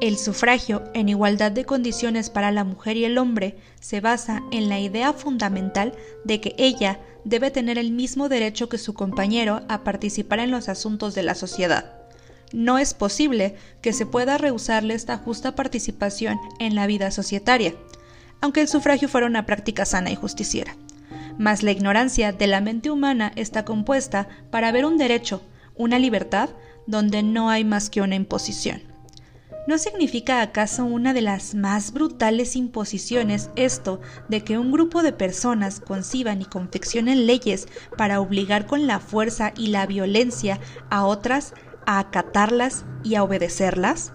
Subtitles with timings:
[0.00, 4.68] El sufragio en igualdad de condiciones para la mujer y el hombre se basa en
[4.68, 5.92] la idea fundamental
[6.24, 10.68] de que ella debe tener el mismo derecho que su compañero a participar en los
[10.68, 11.96] asuntos de la sociedad.
[12.52, 17.74] No es posible que se pueda rehusarle esta justa participación en la vida societaria,
[18.40, 20.76] aunque el sufragio fuera una práctica sana y justiciera.
[21.38, 25.42] Mas la ignorancia de la mente humana está compuesta para ver un derecho,
[25.74, 26.50] una libertad,
[26.86, 28.80] donde no hay más que una imposición.
[29.68, 34.00] ¿No significa acaso una de las más brutales imposiciones esto
[34.30, 37.68] de que un grupo de personas conciban y confeccionen leyes
[37.98, 41.52] para obligar con la fuerza y la violencia a otras
[41.84, 44.14] a acatarlas y a obedecerlas?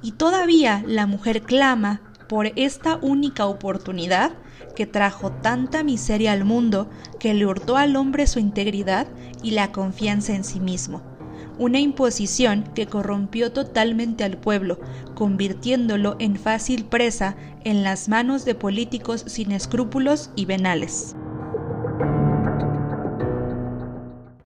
[0.00, 4.32] Y todavía la mujer clama por esta única oportunidad
[4.74, 6.88] que trajo tanta miseria al mundo
[7.20, 9.06] que le hurtó al hombre su integridad
[9.42, 11.15] y la confianza en sí mismo
[11.58, 14.78] una imposición que corrompió totalmente al pueblo,
[15.14, 21.16] convirtiéndolo en fácil presa en las manos de políticos sin escrúpulos y venales.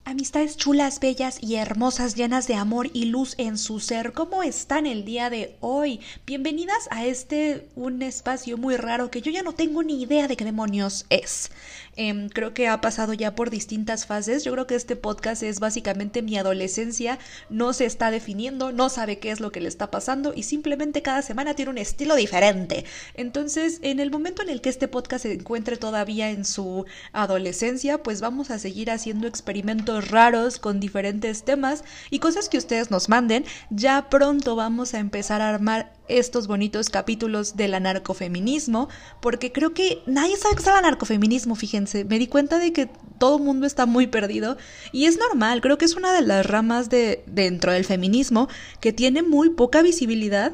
[0.04, 4.86] Amistades chulas, bellas y hermosas, llenas de amor y luz en su ser, ¿cómo están
[4.86, 6.00] el día de hoy?
[6.26, 10.36] Bienvenidas a este un espacio muy raro que yo ya no tengo ni idea de
[10.36, 11.50] qué demonios es.
[11.96, 14.44] Em, creo que ha pasado ya por distintas fases.
[14.44, 17.18] Yo creo que este podcast es básicamente mi adolescencia.
[17.48, 21.02] No se está definiendo, no sabe qué es lo que le está pasando y simplemente
[21.02, 22.84] cada semana tiene un estilo diferente.
[23.14, 28.02] Entonces, en el momento en el que este podcast se encuentre todavía en su adolescencia,
[28.02, 33.08] pues vamos a seguir haciendo experimentos raros con diferentes temas y cosas que ustedes nos
[33.08, 33.44] manden.
[33.70, 38.88] Ya pronto vamos a empezar a armar estos bonitos capítulos del anarcofeminismo,
[39.20, 42.88] porque creo que nadie sabe qué es el anarcofeminismo, fíjense, me di cuenta de que
[43.18, 44.56] todo el mundo está muy perdido
[44.92, 48.48] y es normal, creo que es una de las ramas de dentro del feminismo
[48.80, 50.52] que tiene muy poca visibilidad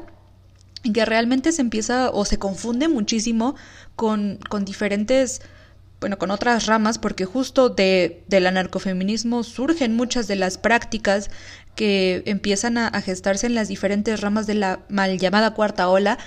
[0.83, 3.55] y que realmente se empieza o se confunde muchísimo
[3.95, 5.41] con, con diferentes
[6.03, 11.29] bueno, con otras ramas, porque justo de, del anarcofeminismo surgen muchas de las prácticas
[11.75, 16.17] que empiezan a, gestarse en las diferentes ramas de la mal llamada cuarta ola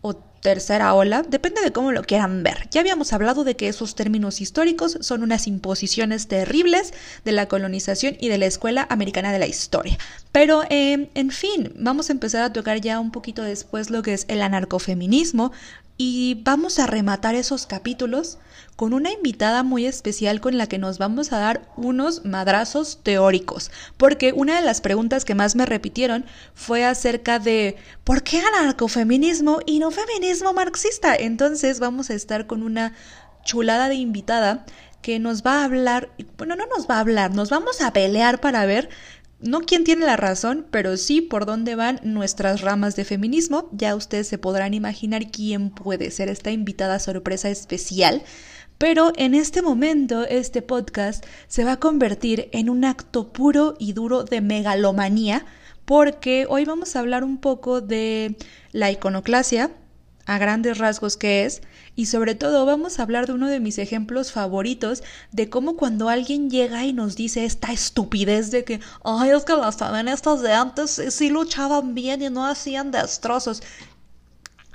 [0.00, 2.66] o tercera ola, depende de cómo lo quieran ver.
[2.70, 6.94] Ya habíamos hablado de que esos términos históricos son unas imposiciones terribles
[7.26, 9.98] de la colonización y de la escuela americana de la historia.
[10.32, 14.14] Pero, eh, en fin, vamos a empezar a tocar ya un poquito después lo que
[14.14, 15.52] es el anarcofeminismo,
[15.96, 18.38] y vamos a rematar esos capítulos
[18.76, 23.70] con una invitada muy especial con la que nos vamos a dar unos madrazos teóricos,
[23.96, 29.60] porque una de las preguntas que más me repitieron fue acerca de ¿por qué anarcofeminismo
[29.64, 31.16] y no feminismo marxista?
[31.16, 32.92] Entonces vamos a estar con una
[33.44, 34.66] chulada de invitada
[35.00, 38.40] que nos va a hablar, bueno, no nos va a hablar, nos vamos a pelear
[38.40, 38.90] para ver
[39.40, 43.68] no quién tiene la razón, pero sí por dónde van nuestras ramas de feminismo.
[43.72, 48.22] Ya ustedes se podrán imaginar quién puede ser esta invitada sorpresa especial.
[48.78, 53.92] Pero en este momento este podcast se va a convertir en un acto puro y
[53.92, 55.46] duro de megalomanía
[55.86, 58.36] porque hoy vamos a hablar un poco de
[58.72, 59.70] la iconoclasia,
[60.26, 61.62] a grandes rasgos qué es,
[61.94, 66.08] y sobre todo vamos a hablar de uno de mis ejemplos favoritos de cómo cuando
[66.08, 70.52] alguien llega y nos dice esta estupidez de que, ay, es que las feministas de
[70.52, 73.62] antes sí luchaban bien y no hacían destrozos.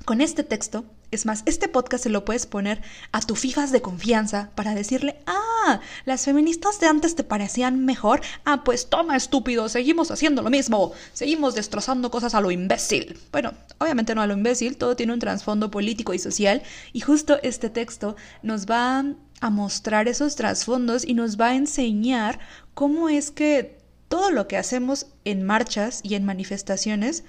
[0.05, 3.81] Con este texto es más, este podcast se lo puedes poner a tu fijas de
[3.81, 8.21] confianza para decirle, ah, las feministas de antes te parecían mejor.
[8.45, 10.93] Ah, pues toma, estúpido, seguimos haciendo lo mismo.
[11.13, 13.19] Seguimos destrozando cosas a lo imbécil.
[13.31, 16.63] Bueno, obviamente no a lo imbécil, todo tiene un trasfondo político y social.
[16.93, 19.03] Y justo este texto nos va
[19.41, 22.39] a mostrar esos trasfondos y nos va a enseñar
[22.73, 27.23] cómo es que todo lo que hacemos en marchas y en manifestaciones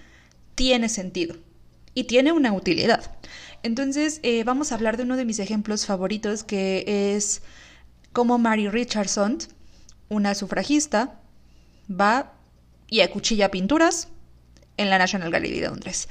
[0.54, 1.36] tiene sentido
[1.94, 3.16] y tiene una utilidad.
[3.62, 7.42] Entonces, eh, vamos a hablar de uno de mis ejemplos favoritos, que es
[8.12, 9.38] cómo Mary Richardson,
[10.08, 11.20] una sufragista,
[11.88, 12.32] va
[12.88, 14.08] y acuchilla pinturas
[14.76, 16.08] en la National Gallery de Londres.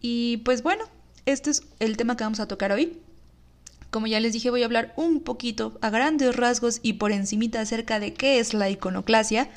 [0.00, 0.84] Y pues bueno,
[1.26, 2.98] este es el tema que vamos a tocar hoy.
[3.90, 7.60] Como ya les dije, voy a hablar un poquito a grandes rasgos y por encimita
[7.60, 9.48] acerca de qué es la iconoclasia.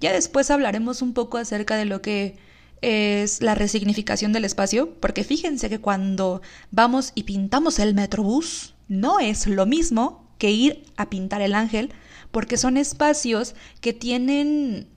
[0.00, 2.36] Ya después hablaremos un poco acerca de lo que
[2.82, 9.20] es la resignificación del espacio, porque fíjense que cuando vamos y pintamos el metrobús, no
[9.20, 11.92] es lo mismo que ir a pintar el ángel,
[12.30, 14.88] porque son espacios que tienen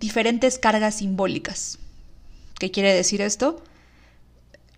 [0.00, 1.78] diferentes cargas simbólicas.
[2.58, 3.62] ¿Qué quiere decir esto?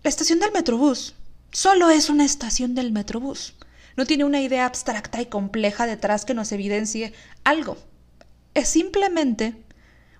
[0.03, 1.15] La estación del metrobús
[1.51, 3.55] solo es una estación del metrobús.
[3.97, 7.13] No tiene una idea abstracta y compleja detrás que nos evidencie
[7.43, 7.77] algo.
[8.53, 9.55] Es simplemente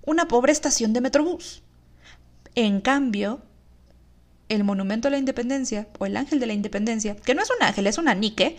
[0.05, 1.63] una pobre estación de metrobús.
[2.55, 3.41] En cambio,
[4.49, 7.65] el Monumento a la Independencia o el Ángel de la Independencia, que no es un
[7.65, 8.57] ángel, es una Nike,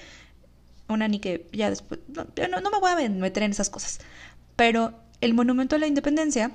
[0.89, 2.25] una Nike, ya después, no,
[2.61, 4.01] no me voy a meter en esas cosas,
[4.57, 6.53] pero el Monumento a la Independencia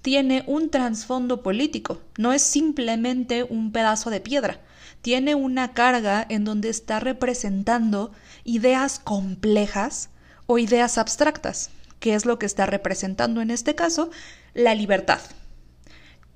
[0.00, 4.60] tiene un trasfondo político, no es simplemente un pedazo de piedra,
[5.02, 8.12] tiene una carga en donde está representando
[8.44, 10.08] ideas complejas
[10.46, 11.70] o ideas abstractas,
[12.00, 14.10] que es lo que está representando en este caso
[14.54, 15.20] la libertad.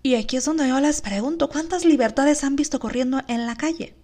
[0.02, 3.94] Y aquí es donde yo les pregunto, ¿cuántas libertades han visto corriendo en la calle?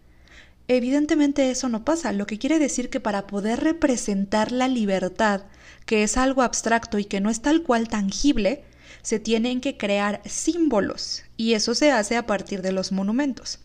[0.66, 5.42] Evidentemente eso no pasa, lo que quiere decir que para poder representar la libertad,
[5.84, 8.64] que es algo abstracto y que no es tal cual tangible,
[9.02, 13.60] se tienen que crear símbolos y eso se hace a partir de los monumentos.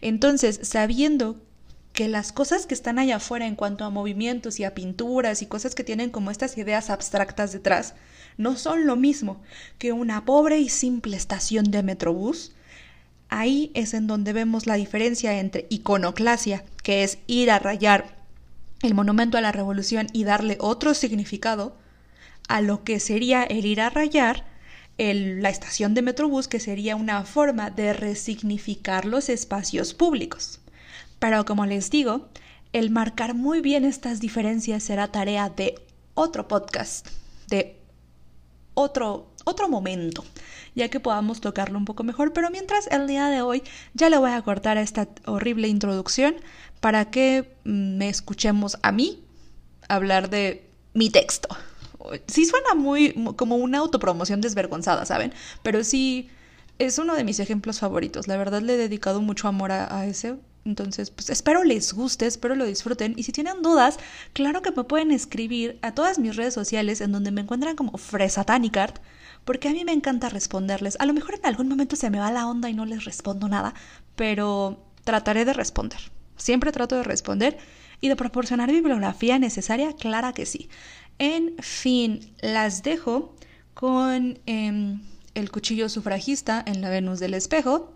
[0.00, 1.42] Entonces, sabiendo
[1.94, 5.46] que las cosas que están allá afuera en cuanto a movimientos y a pinturas y
[5.46, 7.94] cosas que tienen como estas ideas abstractas detrás,
[8.36, 9.40] no son lo mismo
[9.78, 12.50] que una pobre y simple estación de metrobús,
[13.28, 18.18] ahí es en donde vemos la diferencia entre iconoclasia, que es ir a rayar
[18.82, 21.76] el monumento a la revolución y darle otro significado,
[22.48, 24.44] a lo que sería el ir a rayar
[24.98, 30.60] la estación de metrobús, que sería una forma de resignificar los espacios públicos.
[31.24, 32.28] Pero como les digo,
[32.74, 35.74] el marcar muy bien estas diferencias será tarea de
[36.12, 37.08] otro podcast,
[37.48, 37.80] de
[38.74, 40.22] otro, otro momento,
[40.74, 42.34] ya que podamos tocarlo un poco mejor.
[42.34, 43.62] Pero mientras el día de hoy
[43.94, 46.34] ya le voy a cortar esta horrible introducción
[46.80, 49.24] para que mm, me escuchemos a mí
[49.88, 51.48] hablar de mi texto.
[52.26, 55.32] Sí suena muy como una autopromoción desvergonzada, ¿saben?
[55.62, 56.28] Pero sí
[56.78, 58.28] es uno de mis ejemplos favoritos.
[58.28, 62.54] La verdad le he dedicado mucho amor a ese entonces, pues espero les guste, espero
[62.54, 63.14] lo disfruten.
[63.16, 63.98] Y si tienen dudas,
[64.32, 67.98] claro que me pueden escribir a todas mis redes sociales en donde me encuentran como
[67.98, 68.98] Fresatanicart,
[69.44, 70.96] porque a mí me encanta responderles.
[71.00, 73.48] A lo mejor en algún momento se me va la onda y no les respondo
[73.48, 73.74] nada,
[74.16, 76.00] pero trataré de responder.
[76.36, 77.58] Siempre trato de responder
[78.00, 80.70] y de proporcionar bibliografía necesaria, clara que sí.
[81.18, 83.36] En fin, las dejo
[83.74, 85.02] con em,
[85.34, 87.92] el cuchillo sufragista en la Venus del espejo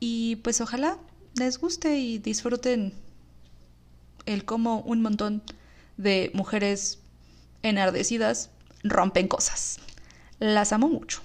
[0.00, 0.98] y pues ojalá
[1.34, 2.92] les guste y disfruten
[4.26, 5.42] el cómo un montón
[5.96, 6.98] de mujeres
[7.62, 8.50] enardecidas
[8.82, 9.78] rompen cosas.
[10.38, 11.20] Las amo mucho.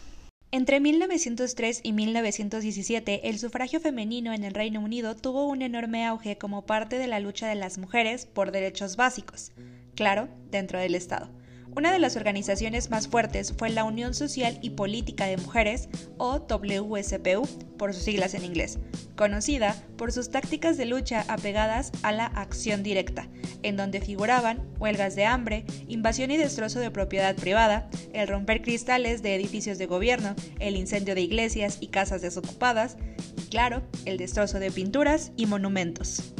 [0.52, 6.38] Entre 1903 y 1917, el sufragio femenino en el Reino Unido tuvo un enorme auge
[6.38, 9.52] como parte de la lucha de las mujeres por derechos básicos,
[9.96, 11.30] claro, dentro del Estado.
[11.78, 16.38] Una de las organizaciones más fuertes fue la Unión Social y Política de Mujeres, o
[16.38, 17.46] WSPU,
[17.78, 18.80] por sus siglas en inglés,
[19.18, 23.28] conocida por sus tácticas de lucha apegadas a la acción directa,
[23.62, 29.22] en donde figuraban huelgas de hambre, invasión y destrozo de propiedad privada, el romper cristales
[29.22, 32.96] de edificios de gobierno, el incendio de iglesias y casas desocupadas,
[33.38, 36.34] y claro, el destrozo de pinturas y monumentos.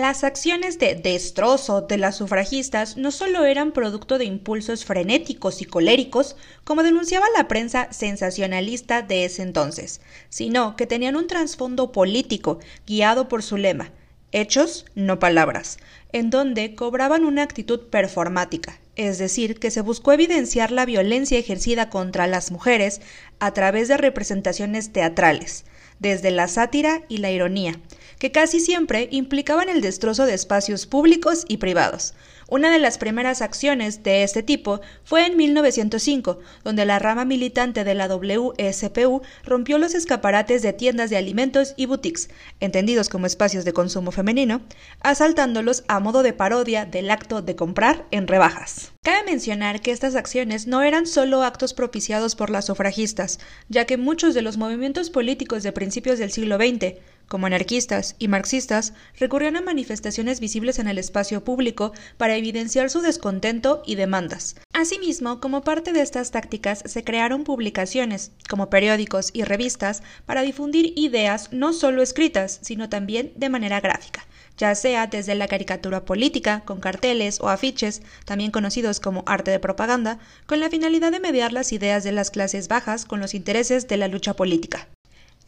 [0.00, 5.64] Las acciones de destrozo de las sufragistas no solo eran producto de impulsos frenéticos y
[5.64, 12.60] coléricos, como denunciaba la prensa sensacionalista de ese entonces, sino que tenían un trasfondo político
[12.86, 13.90] guiado por su lema
[14.30, 15.78] hechos, no palabras,
[16.12, 21.88] en donde cobraban una actitud performática, es decir, que se buscó evidenciar la violencia ejercida
[21.88, 23.00] contra las mujeres
[23.40, 25.64] a través de representaciones teatrales,
[25.98, 27.80] desde la sátira y la ironía,
[28.18, 32.14] que casi siempre implicaban el destrozo de espacios públicos y privados.
[32.50, 37.84] Una de las primeras acciones de este tipo fue en 1905, donde la rama militante
[37.84, 43.66] de la WSPU rompió los escaparates de tiendas de alimentos y boutiques, entendidos como espacios
[43.66, 44.62] de consumo femenino,
[45.00, 48.92] asaltándolos a modo de parodia del acto de comprar en rebajas.
[49.02, 53.98] Cabe mencionar que estas acciones no eran solo actos propiciados por las sufragistas, ya que
[53.98, 56.94] muchos de los movimientos políticos de principios del siglo XX,
[57.28, 63.00] como anarquistas y marxistas, recurrían a manifestaciones visibles en el espacio público para evidenciar su
[63.00, 64.56] descontento y demandas.
[64.72, 70.92] Asimismo, como parte de estas tácticas, se crearon publicaciones, como periódicos y revistas, para difundir
[70.96, 74.26] ideas no solo escritas, sino también de manera gráfica
[74.58, 79.60] ya sea desde la caricatura política, con carteles o afiches, también conocidos como arte de
[79.60, 83.88] propaganda, con la finalidad de mediar las ideas de las clases bajas con los intereses
[83.88, 84.88] de la lucha política.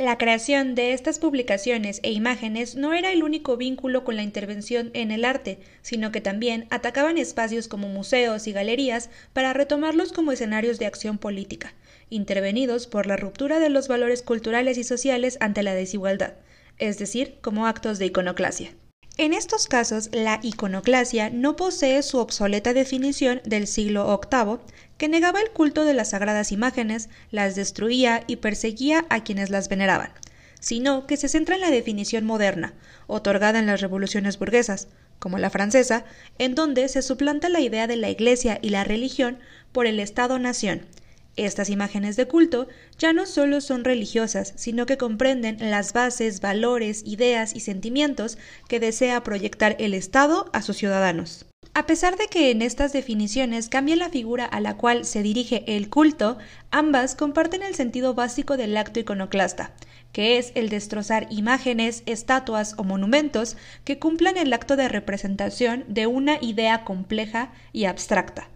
[0.00, 4.90] La creación de estas publicaciones e imágenes no era el único vínculo con la intervención
[4.94, 10.32] en el arte, sino que también atacaban espacios como museos y galerías para retomarlos como
[10.32, 11.74] escenarios de acción política,
[12.08, 16.32] intervenidos por la ruptura de los valores culturales y sociales ante la desigualdad,
[16.78, 18.72] es decir, como actos de iconoclasia.
[19.20, 24.60] En estos casos, la iconoclasia no posee su obsoleta definición del siglo VIII,
[24.96, 29.68] que negaba el culto de las sagradas imágenes, las destruía y perseguía a quienes las
[29.68, 30.10] veneraban,
[30.58, 32.72] sino que se centra en la definición moderna,
[33.08, 36.06] otorgada en las revoluciones burguesas, como la francesa,
[36.38, 39.38] en donde se suplanta la idea de la Iglesia y la religión
[39.70, 40.86] por el Estado-nación,
[41.36, 42.68] estas imágenes de culto
[42.98, 48.80] ya no solo son religiosas, sino que comprenden las bases, valores, ideas y sentimientos que
[48.80, 51.46] desea proyectar el Estado a sus ciudadanos.
[51.72, 55.64] A pesar de que en estas definiciones cambia la figura a la cual se dirige
[55.66, 56.36] el culto,
[56.70, 59.72] ambas comparten el sentido básico del acto iconoclasta,
[60.12, 66.08] que es el destrozar imágenes, estatuas o monumentos que cumplan el acto de representación de
[66.08, 68.48] una idea compleja y abstracta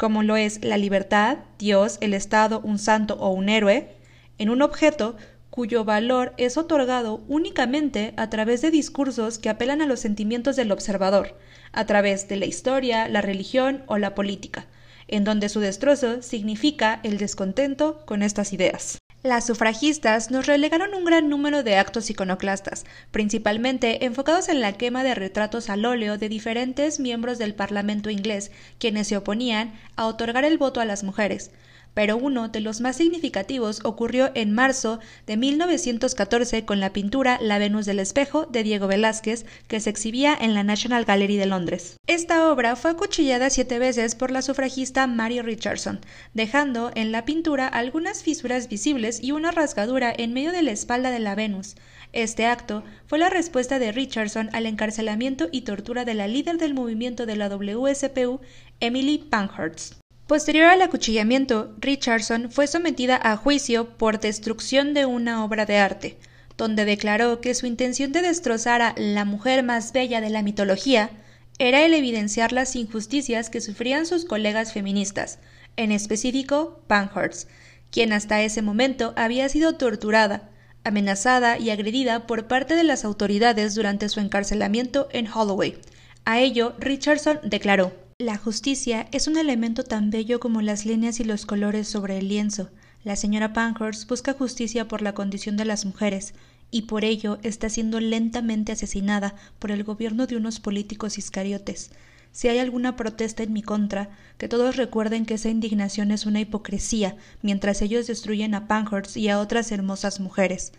[0.00, 3.90] como lo es la libertad, Dios, el Estado, un santo o un héroe,
[4.38, 5.14] en un objeto
[5.50, 10.72] cuyo valor es otorgado únicamente a través de discursos que apelan a los sentimientos del
[10.72, 11.36] observador,
[11.72, 14.64] a través de la historia, la religión o la política,
[15.06, 19.00] en donde su destrozo significa el descontento con estas ideas.
[19.22, 25.04] Las sufragistas nos relegaron un gran número de actos iconoclastas, principalmente enfocados en la quema
[25.04, 30.44] de retratos al óleo de diferentes miembros del Parlamento inglés, quienes se oponían a otorgar
[30.46, 31.50] el voto a las mujeres
[31.94, 37.58] pero uno de los más significativos ocurrió en marzo de 1914 con la pintura La
[37.58, 41.96] Venus del Espejo de Diego Velázquez, que se exhibía en la National Gallery de Londres.
[42.06, 46.00] Esta obra fue acuchillada siete veces por la sufragista Mary Richardson,
[46.34, 51.10] dejando en la pintura algunas fisuras visibles y una rasgadura en medio de la espalda
[51.10, 51.76] de la Venus.
[52.12, 56.74] Este acto fue la respuesta de Richardson al encarcelamiento y tortura de la líder del
[56.74, 58.40] movimiento de la WSPU,
[58.80, 60.00] Emily Pankhurst.
[60.30, 66.18] Posterior al acuchillamiento, Richardson fue sometida a juicio por destrucción de una obra de arte,
[66.56, 71.10] donde declaró que su intención de destrozar a la mujer más bella de la mitología
[71.58, 75.40] era el evidenciar las injusticias que sufrían sus colegas feministas,
[75.76, 77.48] en específico Pankhurst,
[77.90, 80.48] quien hasta ese momento había sido torturada,
[80.84, 85.80] amenazada y agredida por parte de las autoridades durante su encarcelamiento en Holloway.
[86.24, 91.24] A ello, Richardson declaró la justicia es un elemento tan bello como las líneas y
[91.24, 92.68] los colores sobre el lienzo.
[93.02, 96.34] La señora Pankhurst busca justicia por la condición de las mujeres,
[96.70, 101.92] y por ello está siendo lentamente asesinada por el gobierno de unos políticos iscariotes.
[102.30, 106.40] Si hay alguna protesta en mi contra, que todos recuerden que esa indignación es una
[106.40, 110.72] hipocresía, mientras ellos destruyen a Pankhurst y a otras hermosas mujeres.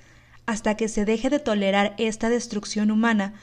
[0.46, 3.34] Hasta que se deje de tolerar esta destrucción humana,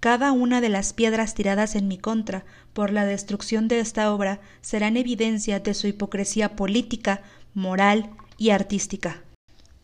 [0.00, 4.40] cada una de las piedras tiradas en mi contra por la destrucción de esta obra
[4.60, 7.22] serán evidencia de su hipocresía política,
[7.54, 9.22] moral y artística.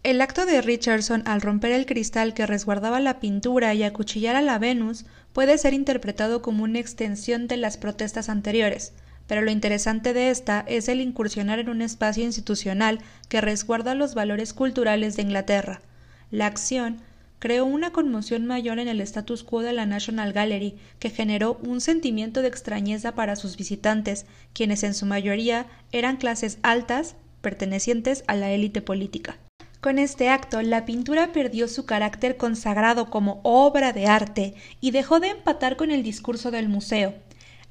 [0.03, 4.43] El acto de Richardson al romper el cristal que resguardaba la pintura y acuchillar a
[4.43, 8.95] la Venus puede ser interpretado como una extensión de las protestas anteriores,
[9.29, 14.15] pero lo interesante de esta es el incursionar en un espacio institucional que resguarda los
[14.15, 15.81] valores culturales de Inglaterra.
[16.33, 17.01] La acción
[17.43, 21.81] creó una conmoción mayor en el status quo de la National Gallery, que generó un
[21.81, 28.37] sentimiento de extrañeza para sus visitantes, quienes en su mayoría eran clases altas pertenecientes a
[28.37, 29.39] la élite política.
[29.81, 35.19] Con este acto, la pintura perdió su carácter consagrado como obra de arte y dejó
[35.19, 37.13] de empatar con el discurso del museo.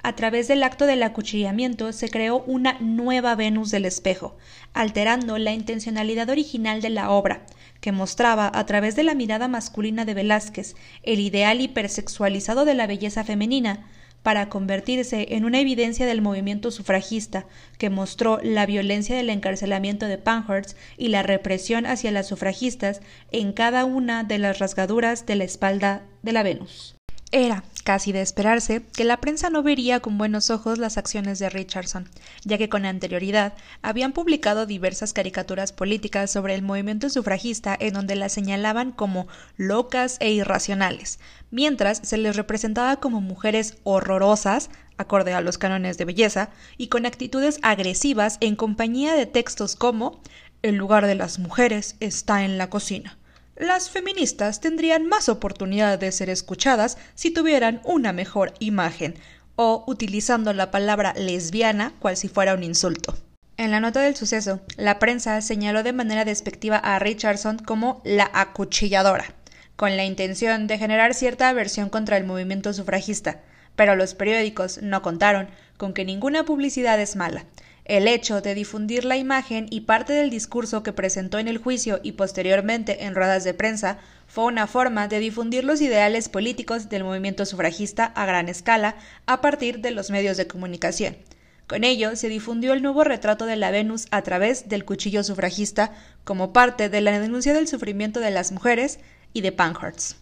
[0.03, 4.35] A través del acto del acuchillamiento se creó una nueva Venus del espejo,
[4.73, 7.45] alterando la intencionalidad original de la obra,
[7.81, 12.87] que mostraba a través de la mirada masculina de Velázquez el ideal hipersexualizado de la
[12.87, 13.85] belleza femenina,
[14.23, 17.47] para convertirse en una evidencia del movimiento sufragista,
[17.77, 23.53] que mostró la violencia del encarcelamiento de Pankhurst y la represión hacia las sufragistas en
[23.53, 26.95] cada una de las rasgaduras de la espalda de la Venus.
[27.33, 31.49] Era casi de esperarse que la prensa no vería con buenos ojos las acciones de
[31.49, 32.09] Richardson,
[32.43, 38.17] ya que con anterioridad habían publicado diversas caricaturas políticas sobre el movimiento sufragista en donde
[38.17, 41.19] las señalaban como locas e irracionales,
[41.51, 47.05] mientras se les representaba como mujeres horrorosas, acorde a los cánones de belleza, y con
[47.05, 50.19] actitudes agresivas en compañía de textos como
[50.63, 53.17] el lugar de las mujeres está en la cocina
[53.61, 59.15] las feministas tendrían más oportunidad de ser escuchadas si tuvieran una mejor imagen,
[59.55, 63.15] o utilizando la palabra lesbiana cual si fuera un insulto.
[63.57, 68.31] En la nota del suceso, la prensa señaló de manera despectiva a Richardson como la
[68.33, 69.35] acuchilladora,
[69.75, 73.41] con la intención de generar cierta aversión contra el movimiento sufragista,
[73.75, 77.45] pero los periódicos no contaron con que ninguna publicidad es mala,
[77.85, 81.99] El hecho de difundir la imagen y parte del discurso que presentó en el juicio
[82.03, 83.97] y posteriormente en ruedas de prensa
[84.27, 88.95] fue una forma de difundir los ideales políticos del movimiento sufragista a gran escala
[89.25, 91.17] a partir de los medios de comunicación.
[91.67, 95.91] Con ello se difundió el nuevo retrato de la Venus a través del cuchillo sufragista
[96.23, 98.99] como parte de la denuncia del sufrimiento de las mujeres
[99.33, 100.17] y de Pankhurst.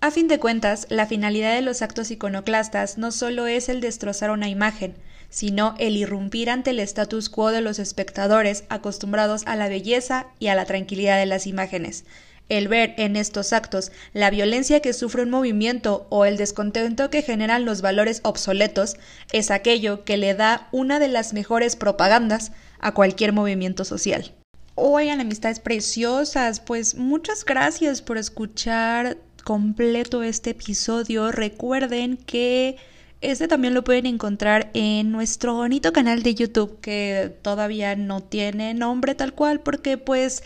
[0.00, 4.30] A fin de cuentas, la finalidad de los actos iconoclastas no solo es el destrozar
[4.30, 4.94] una imagen,
[5.32, 10.48] sino el irrumpir ante el status quo de los espectadores acostumbrados a la belleza y
[10.48, 12.04] a la tranquilidad de las imágenes.
[12.50, 17.22] El ver en estos actos la violencia que sufre un movimiento o el descontento que
[17.22, 18.96] generan los valores obsoletos
[19.32, 24.34] es aquello que le da una de las mejores propagandas a cualquier movimiento social.
[24.74, 31.32] Oigan, amistades preciosas, pues muchas gracias por escuchar completo este episodio.
[31.32, 32.76] Recuerden que
[33.22, 38.74] este también lo pueden encontrar en nuestro bonito canal de YouTube que todavía no tiene
[38.74, 40.42] nombre tal cual porque pues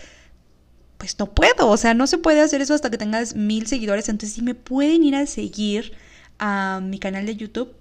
[0.98, 4.08] pues no puedo, o sea, no se puede hacer eso hasta que tengas mil seguidores,
[4.08, 5.92] entonces si me pueden ir a seguir
[6.38, 7.72] a mi canal de YouTube,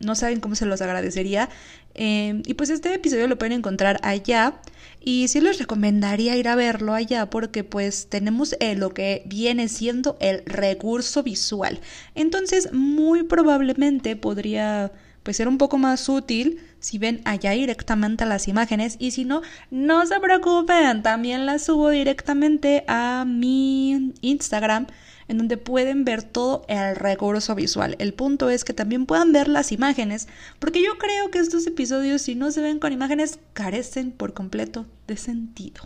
[0.00, 1.48] no saben cómo se los agradecería.
[1.94, 4.60] Em, y pues este episodio lo pueden encontrar allá.
[5.02, 10.16] Y sí les recomendaría ir a verlo allá porque pues tenemos lo que viene siendo
[10.20, 11.80] el recurso visual.
[12.14, 14.92] Entonces muy probablemente podría
[15.22, 19.42] pues ser un poco más útil si ven allá directamente las imágenes y si no,
[19.70, 24.86] no se preocupen, también las subo directamente a mi Instagram
[25.30, 27.94] en donde pueden ver todo el recurso visual.
[28.00, 30.26] El punto es que también puedan ver las imágenes,
[30.58, 34.86] porque yo creo que estos episodios, si no se ven con imágenes, carecen por completo
[35.06, 35.84] de sentido.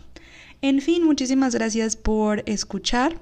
[0.63, 3.19] En fin, muchísimas gracias por escuchar.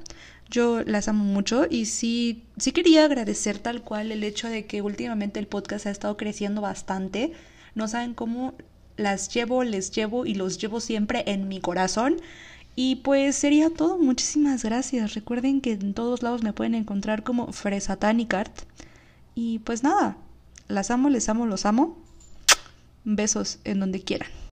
[0.50, 4.82] Yo las amo mucho y sí, sí quería agradecer tal cual el hecho de que
[4.82, 7.34] últimamente el podcast ha estado creciendo bastante.
[7.76, 8.54] No saben cómo
[8.96, 12.16] las llevo, les llevo y los llevo siempre en mi corazón.
[12.76, 13.98] Y pues sería todo.
[13.98, 15.14] Muchísimas gracias.
[15.14, 18.52] Recuerden que en todos lados me pueden encontrar como Fresatanicart.
[19.36, 20.18] Y pues nada,
[20.68, 21.98] las amo, les amo, los amo.
[23.06, 24.30] Besos en donde quieran.